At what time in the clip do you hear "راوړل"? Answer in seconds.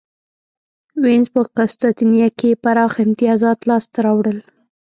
4.05-4.37